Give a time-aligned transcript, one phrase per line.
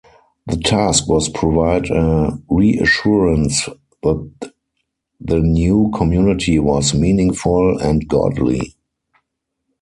[0.47, 3.69] The task was provide a reassurance
[4.01, 4.51] that
[5.19, 8.75] the new community was meaningful and godly.